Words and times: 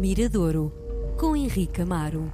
Miradouro, 0.00 0.72
com 1.18 1.36
Henrique 1.36 1.82
Amaro. 1.82 2.32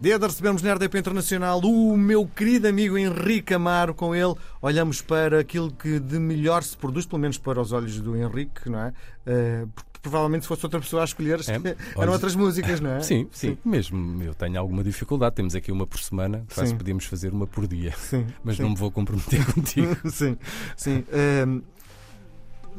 Dia 0.00 0.18
de 0.18 0.26
recebermos 0.26 0.60
na 0.60 0.74
RDP 0.74 0.98
Internacional 0.98 1.60
o 1.60 1.96
meu 1.96 2.26
querido 2.26 2.66
amigo 2.66 2.98
Henrique 2.98 3.54
Amaro. 3.54 3.94
Com 3.94 4.12
ele, 4.12 4.34
olhamos 4.60 5.00
para 5.02 5.38
aquilo 5.38 5.70
que 5.70 6.00
de 6.00 6.18
melhor 6.18 6.64
se 6.64 6.76
produz, 6.76 7.06
pelo 7.06 7.22
menos 7.22 7.38
para 7.38 7.60
os 7.60 7.70
olhos 7.70 8.00
do 8.00 8.16
Henrique, 8.16 8.68
não 8.68 8.80
é? 8.80 8.88
Uh, 8.88 9.68
porque 9.68 10.00
provavelmente 10.02 10.42
se 10.42 10.48
fosse 10.48 10.66
outra 10.66 10.80
pessoa 10.80 11.02
a 11.02 11.04
escolher, 11.04 11.38
é, 11.48 11.52
eram 11.54 11.76
olhos... 11.94 12.14
outras 12.14 12.34
músicas, 12.34 12.80
não 12.80 12.90
é? 12.90 13.00
Sim, 13.00 13.28
sim, 13.30 13.50
sim, 13.50 13.58
mesmo. 13.64 14.20
Eu 14.24 14.34
tenho 14.34 14.58
alguma 14.58 14.82
dificuldade. 14.82 15.36
Temos 15.36 15.54
aqui 15.54 15.70
uma 15.70 15.86
por 15.86 16.00
semana, 16.00 16.44
quase 16.52 16.70
sim. 16.70 16.76
podíamos 16.76 17.04
fazer 17.04 17.32
uma 17.32 17.46
por 17.46 17.68
dia. 17.68 17.94
Sim, 17.96 18.26
Mas 18.42 18.56
sim. 18.56 18.62
não 18.64 18.70
me 18.70 18.76
vou 18.76 18.90
comprometer 18.90 19.46
contigo. 19.54 19.96
sim, 20.10 20.36
sim. 20.76 21.04
Uh, 21.06 21.62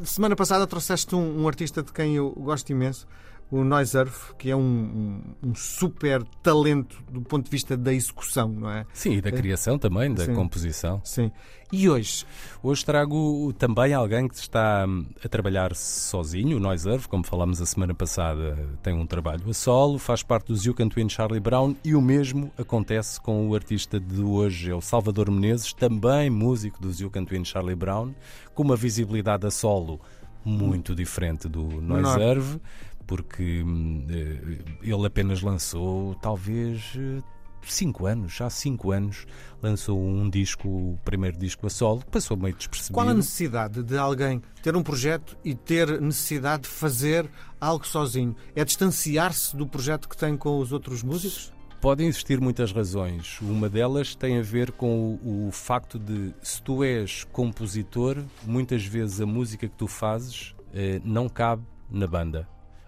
semana 0.03 0.35
passada 0.35 0.67
trouxeste 0.67 1.15
um, 1.15 1.43
um 1.43 1.47
artista 1.47 1.81
de 1.81 1.93
quem 1.93 2.17
eu 2.17 2.29
gosto 2.31 2.69
imenso 2.71 3.07
o 3.49 3.63
Noiserve, 3.63 4.35
que 4.37 4.51
é 4.51 4.55
um, 4.55 4.59
um, 4.61 5.49
um, 5.49 5.55
super 5.55 6.21
talento 6.43 7.01
do 7.09 7.21
ponto 7.21 7.45
de 7.45 7.51
vista 7.51 7.77
da 7.77 7.93
execução, 7.93 8.49
não 8.49 8.69
é? 8.69 8.85
Sim, 8.91 9.13
e 9.13 9.21
da 9.21 9.31
criação 9.31 9.75
é. 9.75 9.77
também, 9.77 10.13
da 10.13 10.25
sim, 10.25 10.33
composição. 10.33 10.99
Sim. 11.03 11.31
E 11.71 11.89
hoje? 11.89 12.25
Hoje 12.61 12.85
trago 12.85 13.53
também 13.57 13.93
alguém 13.93 14.27
que 14.27 14.35
está 14.35 14.85
hum, 14.87 15.05
a 15.23 15.29
trabalhar 15.29 15.75
sozinho, 15.75 16.57
o 16.57 16.59
Noiserve, 16.59 17.07
como 17.07 17.25
falámos 17.25 17.61
a 17.61 17.65
semana 17.65 17.93
passada, 17.93 18.57
tem 18.83 18.93
um 18.93 19.05
trabalho 19.05 19.49
a 19.49 19.53
solo, 19.53 19.97
faz 19.97 20.23
parte 20.23 20.51
do 20.51 20.59
You 20.61 20.73
Can 20.73 20.89
Twin 20.89 21.07
Charlie 21.07 21.39
Brown 21.39 21.73
e 21.83 21.95
o 21.95 22.01
mesmo 22.01 22.51
acontece 22.57 23.19
com 23.19 23.47
o 23.47 23.55
artista 23.55 23.99
de 23.99 24.21
hoje, 24.21 24.71
é 24.71 24.75
o 24.75 24.81
Salvador 24.81 25.31
Menezes, 25.31 25.71
também 25.71 26.29
músico 26.29 26.81
do 26.81 26.91
You 26.91 27.09
Can 27.09 27.23
Twin 27.23 27.45
Charlie 27.45 27.75
Brown, 27.75 28.13
com 28.53 28.63
uma 28.63 28.75
visibilidade 28.75 29.47
a 29.47 29.51
solo 29.51 30.01
muito 30.43 30.95
diferente 30.95 31.49
do 31.49 31.63
Noiserve 31.81 32.61
porque 33.07 33.63
eh, 34.09 34.77
ele 34.81 35.05
apenas 35.07 35.41
lançou 35.41 36.13
talvez 36.15 36.93
eh, 36.97 37.23
cinco 37.65 38.05
anos, 38.05 38.33
já 38.33 38.45
há 38.45 38.49
cinco 38.49 38.91
anos, 38.91 39.25
lançou 39.61 39.99
um 39.99 40.29
disco, 40.29 40.67
o 40.67 40.99
primeiro 41.03 41.37
disco 41.37 41.65
a 41.65 41.69
solo, 41.69 42.01
que 42.01 42.11
passou 42.11 42.37
meio 42.37 42.55
despercebido. 42.55 42.93
Qual 42.93 43.07
a 43.07 43.13
necessidade 43.13 43.81
de 43.81 43.97
alguém 43.97 44.41
ter 44.61 44.75
um 44.75 44.83
projeto 44.83 45.37
e 45.43 45.55
ter 45.55 45.99
necessidade 46.01 46.63
de 46.63 46.69
fazer 46.69 47.29
algo 47.59 47.85
sozinho? 47.87 48.35
É 48.55 48.63
distanciar-se 48.63 49.55
do 49.55 49.67
projeto 49.67 50.07
que 50.07 50.17
tem 50.17 50.37
com 50.37 50.59
os 50.59 50.71
outros 50.71 51.03
músicos? 51.03 51.51
Podem 51.79 52.07
existir 52.07 52.41
muitas 52.41 52.71
razões. 52.71 53.39
Uma 53.39 53.69
delas 53.69 54.15
tem 54.15 54.39
a 54.39 54.41
ver 54.41 54.71
com 54.71 55.19
o, 55.23 55.47
o, 55.47 55.51
facto 55.51 55.99
de, 55.99 56.33
se 56.41 56.61
tu 56.61 56.83
és 56.83 57.23
compositor, 57.25 58.23
muitas 58.43 58.83
vezes 58.83 59.21
a 59.21 59.27
música 59.27 59.67
que 59.67 59.75
tu 59.75 59.87
fazes 59.87 60.55
eh, 60.73 60.99
não 61.03 61.29
cabe 61.29 61.63
na 61.89 62.07
banda 62.07 62.47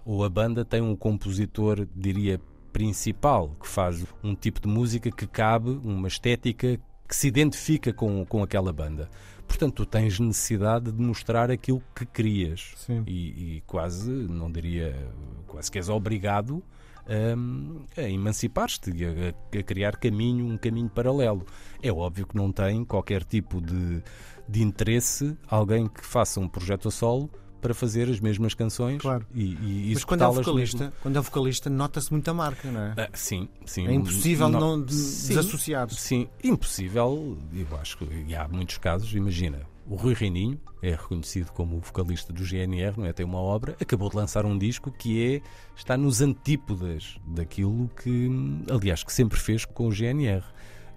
ou 0.10 0.24
a 0.24 0.30
banda 0.30 0.66
tem 0.66 0.82
um 0.82 0.96
compositor, 0.96 1.88
diria, 1.96 2.42
principal, 2.74 3.56
que 3.62 3.68
faz 3.68 4.04
um 4.24 4.34
tipo 4.34 4.60
de 4.60 4.68
música 4.68 5.12
que 5.12 5.28
cabe, 5.28 5.70
uma 5.84 6.08
estética 6.08 6.80
que 7.08 7.16
se 7.16 7.28
identifica 7.28 7.94
com, 7.94 8.26
com 8.26 8.42
aquela 8.42 8.74
banda. 8.74 9.08
Portanto, 9.48 9.76
tu 9.76 9.86
tens 9.86 10.20
necessidade 10.20 10.92
de 10.92 11.00
mostrar 11.00 11.52
aquilo 11.52 11.84
que 11.96 12.08
querias. 12.08 12.74
E, 13.06 13.58
e, 13.58 13.64
quase, 13.68 14.10
não 14.10 14.52
diria, 14.52 14.96
quase 15.46 15.70
que 15.70 15.78
és 15.78 15.90
obrigado 15.90 16.64
a, 17.06 18.02
a 18.02 18.10
emancipar-te, 18.10 18.92
a, 19.06 19.60
a, 19.60 19.64
criar 19.64 19.96
caminho, 19.98 20.44
um 20.44 20.58
caminho 20.58 20.90
paralelo. 20.90 21.46
É 21.84 21.92
óbvio 21.92 22.26
que 22.26 22.36
não 22.36 22.52
tem 22.52 22.84
qualquer 22.84 23.24
tipo 23.24 23.62
de, 23.62 24.02
de 24.48 24.64
interesse 24.64 25.38
alguém 25.48 25.88
que 25.88 26.04
faça 26.04 26.40
um 26.40 26.48
projeto 26.48 26.88
a 26.88 26.92
solo 26.92 27.30
para 27.60 27.74
fazer 27.74 28.10
as 28.10 28.20
mesmas 28.20 28.54
canções 28.54 29.02
claro. 29.02 29.26
e, 29.34 29.54
e 29.54 29.92
Mas 29.94 30.04
quando 30.04 30.24
é 30.24 30.28
vocalista, 30.28 30.94
quando 31.02 31.18
é 31.18 31.22
vocalista 31.22 31.70
nota-se 31.70 32.12
muita 32.12 32.34
marca, 32.34 32.72
não 32.72 32.82
é? 32.82 32.94
Ah, 32.98 33.10
sim, 33.14 33.48
sim. 33.66 33.88
É 33.88 33.94
impossível 33.94 34.50
não, 34.50 34.60
não 34.60 34.82
desassociar. 34.82 35.90
Sim, 35.90 36.28
impossível. 36.44 37.38
Eu 37.54 37.78
acho 37.78 37.98
que 37.98 38.36
há 38.36 38.48
muitos 38.48 38.78
casos. 38.78 39.14
Imagina, 39.14 39.62
o 39.90 39.96
Rui 39.96 40.14
Reininho 40.14 40.60
é 40.82 40.92
reconhecido 40.92 41.52
como 41.52 41.78
o 41.78 41.80
vocalista 41.80 42.32
do 42.32 42.44
GNR, 42.44 42.98
não 42.98 43.06
é? 43.06 43.12
Tem 43.12 43.26
uma 43.26 43.40
obra, 43.40 43.76
acabou 43.82 44.10
de 44.10 44.16
lançar 44.16 44.46
um 44.46 44.58
disco 44.58 44.92
que 44.92 45.36
é 45.36 45.42
está 45.76 45.98
nos 45.98 46.22
antípodas 46.22 47.18
daquilo 47.26 47.90
que, 48.02 48.30
aliás, 48.70 49.04
que 49.04 49.12
sempre 49.12 49.40
fez 49.40 49.66
com 49.66 49.88
o 49.88 49.92
GNR. 49.92 50.44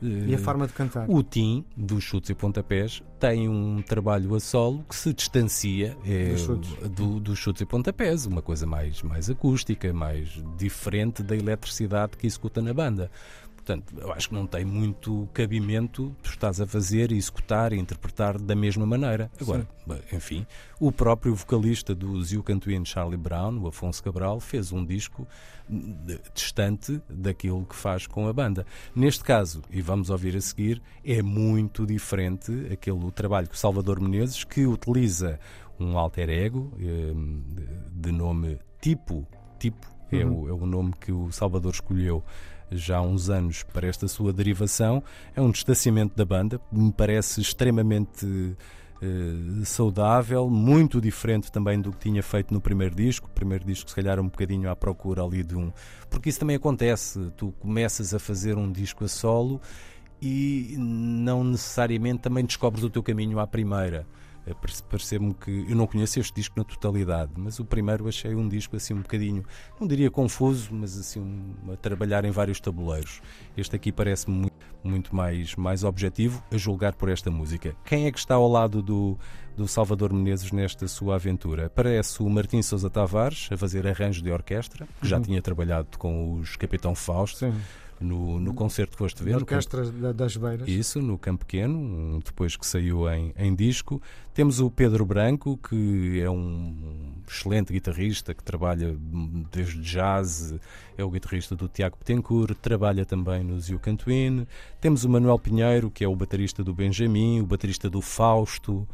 E 0.02 0.34
a 0.34 0.38
forma 0.38 0.66
de 0.66 0.72
cantar? 0.72 1.08
O 1.08 1.22
Tim, 1.22 1.64
dos 1.76 2.02
Chutes 2.02 2.30
e 2.30 2.34
Pontapés, 2.34 3.02
tem 3.20 3.48
um 3.48 3.80
trabalho 3.80 4.34
a 4.34 4.40
solo 4.40 4.84
que 4.88 4.96
se 4.96 5.14
distancia 5.14 5.96
é, 6.04 6.32
dos, 6.32 6.40
chutes. 6.40 6.70
Do, 6.90 7.20
dos 7.20 7.38
chutes 7.38 7.62
e 7.62 7.64
pontapés, 7.64 8.26
uma 8.26 8.42
coisa 8.42 8.66
mais, 8.66 9.00
mais 9.00 9.30
acústica, 9.30 9.92
mais 9.92 10.42
diferente 10.58 11.22
da 11.22 11.36
eletricidade 11.36 12.16
que 12.16 12.26
executa 12.26 12.60
na 12.60 12.74
banda. 12.74 13.10
Portanto, 13.64 13.94
eu 13.96 14.12
acho 14.12 14.28
que 14.28 14.34
não 14.34 14.44
tem 14.44 14.64
muito 14.64 15.28
cabimento 15.32 16.14
tu 16.20 16.30
estás 16.30 16.60
a 16.60 16.66
fazer, 16.66 17.12
executar 17.12 17.72
e 17.72 17.78
interpretar 17.78 18.36
da 18.36 18.56
mesma 18.56 18.84
maneira. 18.84 19.30
Agora, 19.40 19.68
Sim. 19.86 20.16
enfim, 20.16 20.46
o 20.80 20.90
próprio 20.90 21.32
vocalista 21.32 21.94
do 21.94 22.20
Zio 22.24 22.42
Cantuino 22.42 22.84
Charlie 22.84 23.16
Brown, 23.16 23.60
o 23.60 23.68
Afonso 23.68 24.02
Cabral, 24.02 24.40
fez 24.40 24.72
um 24.72 24.84
disco 24.84 25.28
distante 26.34 27.00
daquilo 27.08 27.64
que 27.64 27.76
faz 27.76 28.04
com 28.04 28.26
a 28.26 28.32
banda. 28.32 28.66
Neste 28.96 29.22
caso, 29.22 29.62
e 29.70 29.80
vamos 29.80 30.10
ouvir 30.10 30.36
a 30.36 30.40
seguir, 30.40 30.82
é 31.04 31.22
muito 31.22 31.86
diferente 31.86 32.66
aquele 32.72 33.12
trabalho 33.12 33.48
que 33.48 33.54
o 33.54 33.58
Salvador 33.58 34.00
Menezes, 34.00 34.42
que 34.42 34.66
utiliza 34.66 35.38
um 35.78 35.96
alter 35.96 36.28
ego 36.28 36.72
eh, 36.80 37.12
de 37.92 38.10
nome 38.10 38.58
Tipo, 38.80 39.24
Tipo 39.60 39.86
é, 40.10 40.24
uhum. 40.24 40.42
o, 40.42 40.48
é 40.48 40.52
o 40.52 40.66
nome 40.66 40.92
que 41.00 41.12
o 41.12 41.30
Salvador 41.30 41.72
escolheu 41.72 42.24
já 42.72 42.98
há 42.98 43.02
uns 43.02 43.30
anos 43.30 43.62
para 43.62 43.86
esta 43.86 44.08
sua 44.08 44.32
derivação. 44.32 45.02
É 45.34 45.40
um 45.40 45.50
distanciamento 45.50 46.16
da 46.16 46.24
banda, 46.24 46.60
me 46.70 46.92
parece 46.92 47.40
extremamente 47.40 48.26
uh, 48.26 49.64
saudável, 49.64 50.48
muito 50.48 51.00
diferente 51.00 51.50
também 51.50 51.80
do 51.80 51.92
que 51.92 51.98
tinha 51.98 52.22
feito 52.22 52.52
no 52.52 52.60
primeiro 52.60 52.94
disco. 52.94 53.26
O 53.26 53.30
primeiro 53.30 53.64
disco, 53.64 53.88
se 53.88 53.96
calhar, 53.96 54.18
um 54.20 54.28
bocadinho 54.28 54.70
à 54.70 54.76
procura 54.76 55.22
ali 55.22 55.42
de 55.42 55.56
um. 55.56 55.72
Porque 56.10 56.28
isso 56.28 56.40
também 56.40 56.56
acontece, 56.56 57.32
tu 57.36 57.52
começas 57.60 58.14
a 58.14 58.18
fazer 58.18 58.56
um 58.56 58.70
disco 58.70 59.04
a 59.04 59.08
solo 59.08 59.60
e 60.20 60.76
não 60.78 61.42
necessariamente 61.42 62.20
também 62.20 62.44
descobres 62.44 62.84
o 62.84 62.90
teu 62.90 63.02
caminho 63.02 63.40
à 63.40 63.46
primeira. 63.46 64.06
Eh, 64.46 64.54
Pareceu-me 64.88 65.34
que 65.34 65.66
eu 65.68 65.76
não 65.76 65.86
conheço 65.86 66.18
este 66.20 66.34
disco 66.34 66.58
na 66.58 66.64
totalidade, 66.64 67.32
mas 67.36 67.58
o 67.58 67.64
primeiro 67.64 68.08
achei 68.08 68.34
um 68.34 68.48
disco 68.48 68.76
assim 68.76 68.94
um 68.94 69.02
bocadinho, 69.02 69.44
não 69.80 69.86
diria 69.86 70.10
confuso, 70.10 70.68
mas 70.72 70.98
assim 70.98 71.20
um, 71.20 71.72
a 71.72 71.76
trabalhar 71.76 72.24
em 72.24 72.30
vários 72.30 72.60
tabuleiros. 72.60 73.20
Este 73.56 73.76
aqui 73.76 73.92
parece-me 73.92 74.36
muito, 74.36 74.56
muito, 74.82 75.16
mais, 75.16 75.54
mais 75.56 75.84
objetivo, 75.84 76.42
a 76.50 76.56
julgar 76.56 76.94
por 76.94 77.08
esta 77.08 77.30
música. 77.30 77.76
Quem 77.84 78.06
é 78.06 78.12
que 78.12 78.18
está 78.18 78.34
ao 78.34 78.48
lado 78.48 78.82
do, 78.82 79.18
do 79.56 79.68
Salvador 79.68 80.12
Menezes 80.12 80.50
nesta 80.52 80.88
sua 80.88 81.16
aventura? 81.16 81.70
Parece 81.70 82.22
o 82.22 82.28
Martim 82.28 82.62
Sousa 82.62 82.90
Tavares 82.90 83.48
a 83.52 83.56
fazer 83.56 83.86
arranjo 83.86 84.22
de 84.22 84.30
orquestra, 84.30 84.86
que 85.00 85.08
já 85.08 85.16
uhum. 85.16 85.22
tinha 85.22 85.42
trabalhado 85.42 85.98
com 85.98 86.34
os 86.34 86.56
Capitão 86.56 86.94
Fausto. 86.94 87.38
Sim 87.38 87.52
no, 88.02 88.38
no 88.40 88.54
concerto 88.54 88.92
que 88.92 88.98
foste 88.98 89.22
ver. 89.22 89.34
A 89.34 89.36
Orquestra 89.38 89.84
campo, 89.84 90.12
das 90.12 90.36
Beiras. 90.36 90.68
Isso, 90.68 91.00
no 91.00 91.18
Campo 91.18 91.44
Pequeno, 91.44 92.20
depois 92.24 92.56
que 92.56 92.66
saiu 92.66 93.08
em, 93.08 93.32
em 93.36 93.54
disco. 93.54 94.00
Temos 94.34 94.60
o 94.60 94.70
Pedro 94.70 95.04
Branco, 95.04 95.58
que 95.58 96.20
é 96.20 96.30
um 96.30 97.14
excelente 97.28 97.72
guitarrista 97.72 98.34
que 98.34 98.42
trabalha 98.42 98.96
desde 99.50 99.80
jazz, 99.80 100.54
é 100.96 101.04
o 101.04 101.10
guitarrista 101.10 101.54
do 101.54 101.68
Tiago 101.68 101.96
Betancourt, 101.98 102.56
trabalha 102.60 103.04
também 103.04 103.42
no 103.42 103.58
Zio 103.60 103.78
Cantuine. 103.78 104.46
Temos 104.80 105.04
o 105.04 105.08
Manuel 105.08 105.38
Pinheiro, 105.38 105.90
que 105.90 106.04
é 106.04 106.08
o 106.08 106.16
baterista 106.16 106.64
do 106.64 106.74
Benjamin, 106.74 107.40
o 107.40 107.46
baterista 107.46 107.90
do 107.90 108.00
Fausto, 108.00 108.86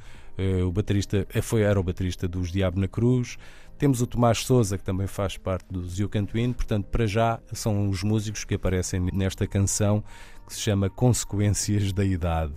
o 0.62 0.70
baterista, 0.70 1.26
eh, 1.32 1.42
foi, 1.42 1.62
era 1.62 1.78
o 1.78 1.82
baterista 1.82 2.28
dos 2.28 2.50
Diabo 2.52 2.78
na 2.78 2.88
Cruz. 2.88 3.36
Temos 3.76 4.00
o 4.00 4.06
Tomás 4.06 4.38
Souza, 4.38 4.76
que 4.76 4.84
também 4.84 5.06
faz 5.06 5.36
parte 5.36 5.66
do 5.70 5.86
Zio 5.88 6.08
Cantuíno, 6.08 6.54
portanto, 6.54 6.86
para 6.86 7.06
já 7.06 7.38
são 7.52 7.88
os 7.88 8.02
músicos 8.02 8.44
que 8.44 8.54
aparecem 8.54 9.00
nesta 9.12 9.46
canção 9.46 10.02
que 10.46 10.54
se 10.54 10.60
chama 10.60 10.88
Consequências 10.90 11.92
da 11.92 12.04
Idade. 12.04 12.54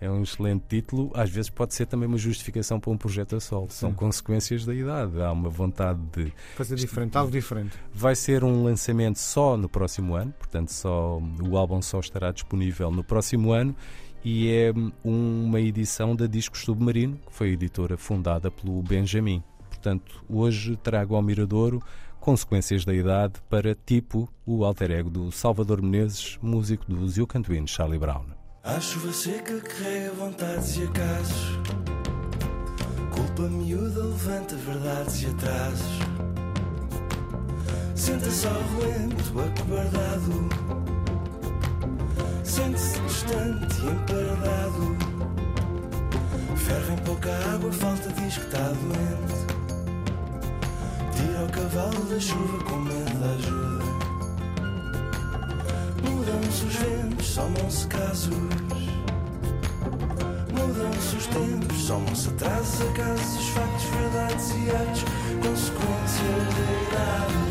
É 0.00 0.10
um 0.10 0.22
excelente 0.22 0.64
título, 0.68 1.10
às 1.14 1.30
vezes 1.30 1.48
pode 1.48 1.72
ser 1.72 1.86
também 1.86 2.06
uma 2.06 2.18
justificação 2.18 2.78
para 2.78 2.90
um 2.90 2.96
projeto 2.96 3.36
a 3.36 3.40
solo. 3.40 3.68
São 3.70 3.92
consequências 3.94 4.66
da 4.66 4.74
idade. 4.74 5.22
Há 5.22 5.32
uma 5.32 5.48
vontade 5.48 6.00
de. 6.12 6.30
Fazer 6.56 6.76
diferente, 6.76 7.16
algo 7.16 7.30
diferente. 7.30 7.78
Vai 7.92 8.14
ser 8.14 8.44
um 8.44 8.64
lançamento 8.64 9.18
só 9.18 9.56
no 9.56 9.66
próximo 9.66 10.14
ano, 10.14 10.32
portanto, 10.32 10.68
só, 10.68 11.18
o 11.42 11.56
álbum 11.56 11.80
só 11.80 12.00
estará 12.00 12.32
disponível 12.32 12.90
no 12.90 13.02
próximo 13.02 13.52
ano 13.52 13.74
e 14.24 14.50
é 14.50 14.72
uma 15.04 15.60
edição 15.60 16.16
da 16.16 16.26
Discos 16.26 16.62
Submarino, 16.62 17.18
que 17.26 17.32
foi 17.32 17.50
editora 17.50 17.96
fundada 17.96 18.50
pelo 18.50 18.82
Benjamin. 18.82 19.42
Portanto, 19.68 20.24
hoje 20.28 20.76
trago 20.76 21.14
ao 21.14 21.22
Miradouro 21.22 21.82
consequências 22.18 22.86
da 22.86 22.94
idade 22.94 23.34
para 23.50 23.74
tipo 23.74 24.26
o 24.46 24.64
alter 24.64 24.90
ego 24.92 25.10
do 25.10 25.30
Salvador 25.30 25.82
Menezes, 25.82 26.38
músico 26.40 26.86
do 26.86 27.06
Zio 27.06 27.26
Cantuíno 27.26 27.68
Charlie 27.68 27.98
Brown. 27.98 28.24
A 28.62 28.80
chuva 28.80 29.12
seca 29.12 29.60
carrega 29.60 30.10
vontades 30.12 30.78
e 30.78 30.84
acasos 30.84 31.58
Culpa 33.14 33.42
miúda 33.42 34.04
levanta 34.04 34.56
verdades 34.56 35.22
e 35.22 35.26
atrasos 35.26 35.98
Senta-se 37.94 38.46
ao 38.46 38.52
relento, 38.52 39.40
acobardado. 39.40 40.48
Sente-se 42.42 42.93
distante 43.24 43.80
e 43.80 43.86
emparedado. 43.86 44.96
Ferve 46.56 46.92
em 46.92 46.96
pouca 46.98 47.30
água, 47.54 47.72
falta 47.72 48.12
diz 48.12 48.36
que 48.36 48.44
está 48.44 48.58
doente. 48.58 49.54
Tira 51.14 51.44
o 51.44 51.50
cavalo 51.50 52.04
da 52.04 52.20
chuva 52.20 52.64
com 52.64 52.76
medo 52.76 53.18
da 53.18 53.30
ajuda. 53.32 53.84
Mudam-se 56.02 56.66
os 56.66 56.74
ventos, 56.74 57.26
somam-se 57.26 57.86
casos. 57.86 58.34
Mudam-se 60.52 61.16
os 61.16 61.26
tempos, 61.26 61.78
somam-se 61.78 62.28
atrasos, 62.28 62.82
acasos, 62.82 63.48
factos, 63.48 63.84
verdades 63.84 64.50
e 64.50 64.70
atos, 64.70 65.04
consequências 65.42 66.44
da 66.54 66.64
idade. 66.82 67.43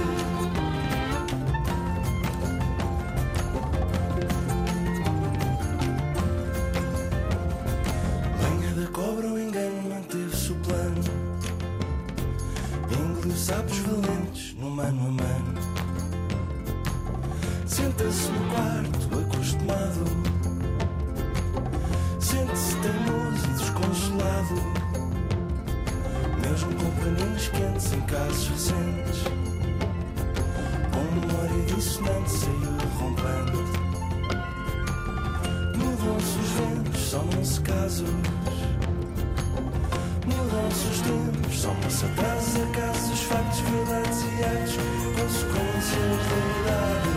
Sapos 13.32 13.78
valentes 13.78 14.54
no 14.60 14.70
mano 14.70 15.00
a 15.00 15.12
mano. 15.12 15.54
Senta-se 17.66 18.30
no 18.30 18.50
quarto, 18.50 19.20
acostumado. 19.20 20.04
Sente-se 22.20 22.76
teimoso 22.78 23.46
e 23.46 23.54
desconsolado. 23.58 24.56
Mesmo 26.42 26.74
com 26.76 26.92
paninhos 27.00 27.48
quentes 27.48 27.94
em 27.94 28.02
casos 28.02 28.48
recentes. 28.50 29.24
Com 30.92 31.04
memória 31.16 31.66
dissonante 31.66 32.30
saiu 32.30 32.74
rompante. 33.00 33.64
Mudam-se 35.78 36.38
os 36.40 36.50
ventos, 36.50 37.02
somam-se 37.02 37.62
casos. 37.62 38.10
Mudam-se 40.26 40.88
os 40.88 41.00
tempos, 41.02 41.23
somam-se 41.56 42.06
atrasos, 42.06 42.56
acasos, 42.62 43.22
factos, 43.22 43.60
verdades 43.60 44.24
e 44.24 44.44
atos, 44.44 44.76
consequências 45.16 46.22
da 46.30 46.38
idade. 46.60 47.12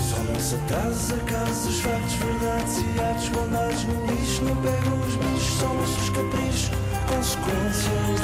Somam-se 0.00 0.54
atrasos, 0.56 1.12
acasos, 1.12 1.80
factos, 1.80 2.14
verdades 2.14 2.76
e 2.78 3.00
atos, 3.00 3.28
mandados 3.30 3.84
no 3.84 4.06
lixo, 4.06 4.44
não 4.44 4.56
pegam 4.56 5.00
os 5.00 5.14
bichos, 5.16 5.58
somam-se 5.58 6.00
os 6.00 6.10
caprichos, 6.10 6.70
consequências 7.08 8.22